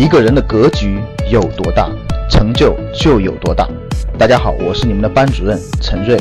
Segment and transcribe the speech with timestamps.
[0.00, 0.98] 一个人的格局
[1.30, 1.86] 有多大，
[2.30, 3.68] 成就就有多大。
[4.18, 6.18] 大家好，我是你们的班主任陈瑞，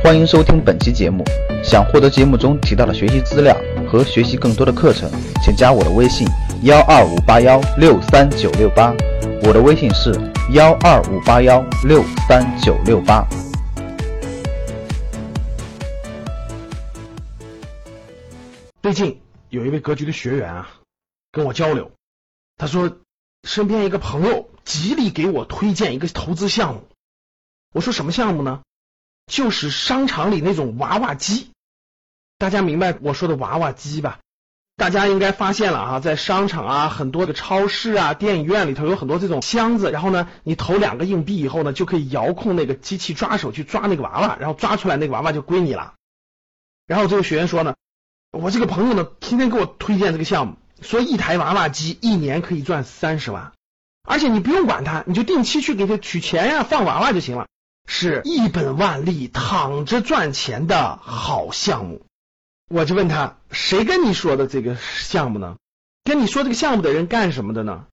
[0.00, 1.24] 欢迎收听本期节目。
[1.60, 3.56] 想获得节目中提到的学习资料
[3.90, 5.10] 和学习更多的课程，
[5.42, 6.24] 请加我的微信
[6.62, 8.94] 幺二五八幺六三九六八。
[9.42, 10.14] 我的微信是
[10.52, 13.26] 幺二五八幺六三九六八。
[18.82, 20.68] 最近有一位格局的学员啊，
[21.32, 21.90] 跟我交流，
[22.56, 22.88] 他说
[23.46, 26.86] 身边一个朋友极力给我推荐一个投资项目。
[27.72, 28.62] 我说什么项目呢？
[29.26, 31.50] 就是商场里那种娃娃机。
[32.38, 34.18] 大家明白我说的娃娃机吧？
[34.76, 45.94] 大家应该发现了啊，在商场啊，很多的超市啊、电影院里头有很多这种箱子，然后呢，你投两个硬币以后呢，就可以遥控那个机器抓手去抓那个娃娃，然后抓出来那个娃娃就归你了。
[46.86, 47.74] 然后这个学员说呢。
[48.32, 53.52] 我这个朋友呢，天天给我推荐这个项目，说一台娃娃机一年可以赚三十万，
[54.02, 57.48] 而且你不用管它，你就定期去给他取钱呀，放娃娃就行了，
[57.86, 62.04] 是一本万利，躺着赚钱的好项目。
[62.68, 65.56] 我就问他，谁跟你说的这个项目呢？
[66.04, 67.86] 跟你说这个项目的人干什么的呢？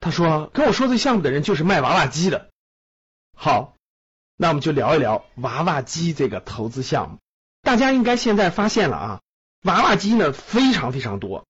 [0.00, 2.48] 他说，跟我说这项目的人就是卖娃娃机的。
[3.36, 3.74] 好，
[4.36, 7.18] 那我们就聊一聊娃娃机这个投资项目。
[7.62, 9.20] 大家应该现在发现了啊。
[9.62, 11.46] 娃娃机呢非常非常多，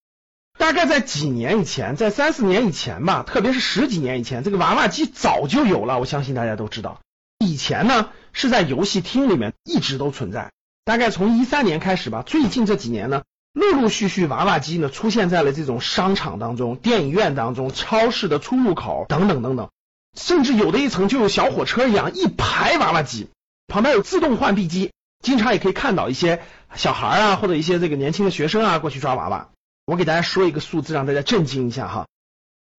[0.59, 5.99] 大概在几年以前，在三四年以前吧，特别是十几年以前，这个娃娃机早就有了。
[5.99, 7.01] 我相信大家都知道，
[7.39, 10.53] 以前呢是在游戏厅里面一直都存在。
[10.85, 19.71] 大概从一三年开始吧，最近这几年呢，陆陆续续娃娃机呢出现在了这种商场当中、电影院当中、超市的出入口等等等等，
[20.17, 23.29] 甚至有的一层就有小火车一样一排娃娃机，
[23.67, 24.93] 旁边有自动换币机。
[25.23, 26.43] 经常也可以看到一些
[26.75, 29.49] 小孩啊，或者一些这个年轻的学生啊过去抓娃娃。
[29.87, 32.07] 我给大家说一个数字，让大家震惊一下哈。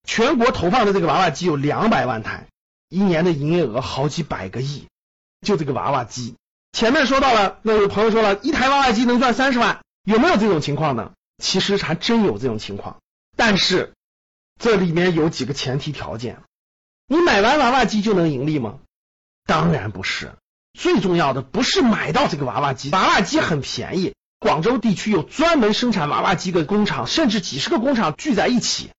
[0.08, 2.48] 全国投放的这个娃娃机有两百万台，
[2.90, 4.88] 一年的营业额好几百个亿。
[5.42, 6.36] 就这个娃娃机，
[6.72, 11.12] 前面说到了，那有朋友说了一台娃娃机能赚三十万，有没有这种情况呢？
[11.38, 13.02] 其实还真有这种情况，
[13.36, 13.94] 但是
[14.60, 16.42] 这里面有几个前提条件。
[17.08, 18.80] 你买完娃娃机就能盈利吗？
[19.46, 20.34] 当然不是。
[20.74, 24.16] 最重要的不是买到这个娃娃机，娃娃机很便宜。
[24.46, 28.92] 广州地区有专门生产娃娃机的工厂，甚至几十个工厂聚在一起，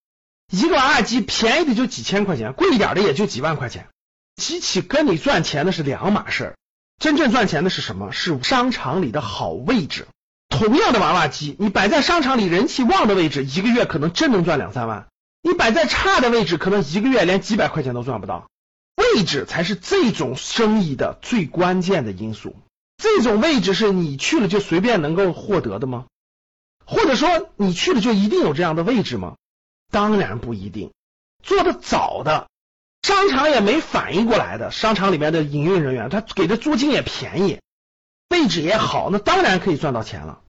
[0.51, 3.87] 一个娃娃机便宜的就几千块钱，贵一点的也就几万块钱。
[4.35, 6.57] 机器跟你赚钱的是两码事，
[7.01, 8.11] 真正赚钱的是什么？
[8.11, 10.09] 是商场里的好位置。
[10.49, 15.05] 同样的娃娃机，你摆在商场里人气旺的位置，一个月可能真能赚两三万；
[15.41, 18.49] 你摆在差的位置，可能一个月连几百块钱都赚不到。
[18.97, 22.53] 位置才是这种生意的最关键的因素。
[22.97, 26.05] 这种位置是你去了就随便能够获得的吗？
[26.85, 29.35] 或者说你去了就一定有这样的位置吗？
[29.91, 30.91] 当然不一定。
[31.43, 32.47] 做的早的
[33.03, 37.59] 商场也没反应过来的，商场里面的营运人员他给的租金也便宜，
[38.29, 40.41] 位置也好，那当然可以赚到钱了。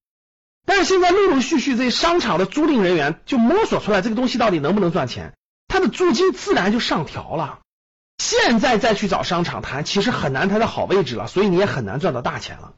[0.65, 5.35] 但是现在陆陆续续这些商场的租赁人员就摸索出来这个东西到底能不能赚钱，
[5.67, 7.61] 他的租金自然就上调了。
[8.19, 12.75] 现在再去找商场谈，其实很难谈到好位置了，所以你也很难赚到大钱了。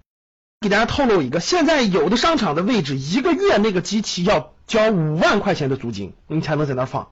[0.60, 7.08] 给大家透露一个，现在有的商场的位置，一个月那个机器要交五万块钱的租金，你才能在那放，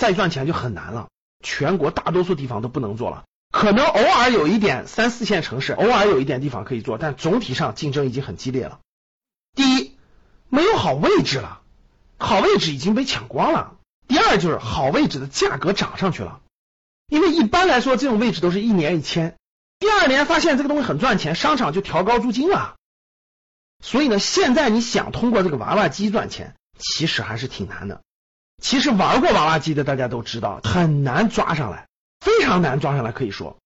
[0.00, 1.08] 再赚钱就很难了。
[1.42, 8.78] 全国大多数地方都不能做了，可能偶尔有一点三四线城市，偶尔有一点地方可以做，但总体上竞争已经很激烈了。
[9.56, 9.96] 第一，
[10.48, 11.60] 没有好位置了，
[12.18, 13.74] 好位置已经被抢光了。
[14.06, 16.40] 第二，就是好位置的价格涨上去了。
[17.08, 19.36] 因为一般来说，这种位置都是一年一签，
[19.78, 22.76] 第二年发现这个东西很赚钱，商场就调高租金了。
[23.82, 28.00] 所以呢，现在你想通过这个娃娃机赚钱，其实还是挺难的。
[28.62, 31.88] 其实玩过娃娃机的大家都知道，很难抓上来，
[32.20, 33.12] 非常难抓上来。
[33.12, 33.58] 可以说，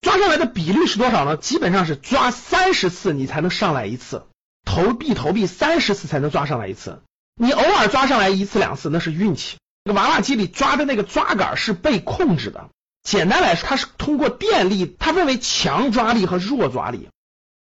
[0.00, 1.36] 抓上来的比率是多少呢？
[1.36, 4.26] 基本上是抓三十次你才能上来一次，
[4.64, 7.02] 投币投币三十次才能抓上来一次。
[7.34, 9.58] 你偶尔抓上来一次两次，那是运气。
[9.92, 12.68] 娃娃机里抓的那个抓杆是被控制的，
[13.02, 17.08] 简单来说，它是通过电力，它分为强抓力和弱抓力。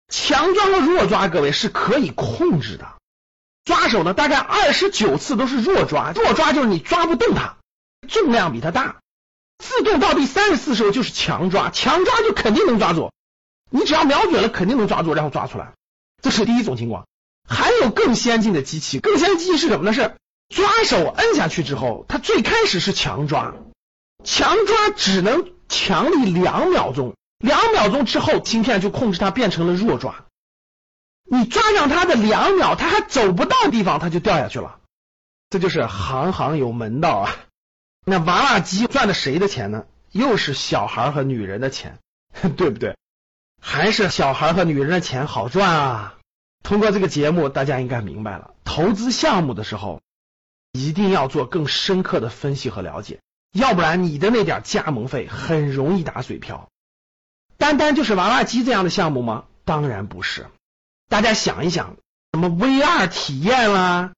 [0.09, 2.87] 强抓和弱抓，各位是可以控制的。
[3.64, 7.56] 抓手呢，大概二十九次都是弱抓，弱抓就是你抓不动它，
[8.09, 8.97] 重量比它大。
[9.58, 13.12] 自动到第三十次时候就是强抓，强抓就肯定能抓住，
[13.70, 15.73] 你只要瞄准了，肯定能抓住，然后抓出来。
[16.20, 17.06] 这是第一种情况。
[17.49, 19.93] 还有更先进的机器，更先进机器是什么呢？
[19.93, 20.17] 是。
[20.52, 23.54] 抓手摁下去之后，它最开始是强抓，
[24.22, 30.26] 强抓只能强力两秒钟，两秒钟之后芯片就控制它变成了弱抓。
[31.25, 34.78] 你抓上它的两秒，它还走不到地方，它就掉下去了。
[35.49, 37.37] 这就是行行有门道啊！
[38.05, 39.84] 那娃娃机赚的谁的钱呢？
[40.10, 41.98] 又是小孩和女人的钱，
[42.56, 42.96] 对不对？
[43.60, 46.14] 还是小孩和女人的钱好赚啊？
[46.62, 50.00] 通过这个节目，大家应该明白了，投资项目的时候
[50.72, 53.20] 一定要做更深刻的分析和了解，
[53.52, 56.69] 要不然你的那点加盟费很容易打水漂。
[57.58, 59.44] 单单就是娃娃机这样的项目吗？
[59.64, 60.46] 当然不是。
[61.08, 61.96] 大家想一想，
[62.32, 64.12] 什么 VR 体验啦，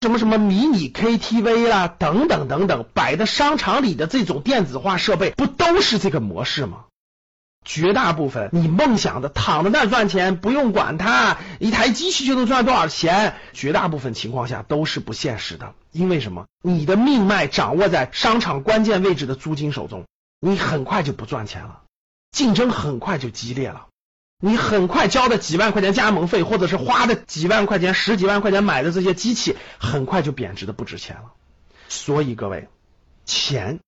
[0.00, 6.86] 什么什么迷你 KTV 啦，等等等等，摆在商场里的这种电子化设备，不都是这个模式吗？
[7.64, 13.36] 绝大部分你梦想的躺在那赚钱，不用管它，一台机器就能赚多少钱？
[13.52, 16.46] 绝大部分情况下都是不现实的，因为什么？
[16.62, 20.06] 你的命脉掌握在商场关键位置的租金手中，
[20.40, 21.82] 你很快就不赚钱了，
[22.32, 23.86] 竞争很快就激烈了，
[24.40, 31.32] 你很快交的几万块钱加盟费，或者是花的几万块钱、十几万块钱买的这些机器，很快就贬值的不值钱了。
[31.88, 32.68] 所以各位，
[33.24, 33.78] 钱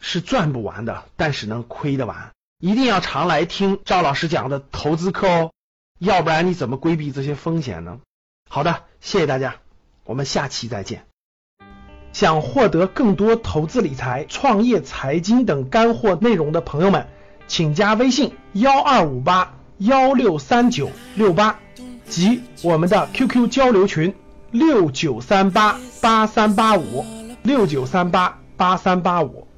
[0.00, 2.30] 是赚不完的，但是能亏得完。
[2.62, 5.50] 一定要常来听赵老师讲的投资课哦，
[5.98, 7.98] 要不然你怎么规避这些风险呢？
[8.48, 9.56] 好的，谢谢大家，
[10.04, 11.04] 我们下期再见。
[12.12, 17.08] 想获得更多投资理财、创业财经等干货内容的朋友们，
[17.48, 21.58] 请加微信幺二五八幺六三九六八
[22.06, 24.14] 及我们的 QQ 交流群
[24.52, 27.04] 六九三八八三八五
[27.42, 29.48] 六九三八八三八五。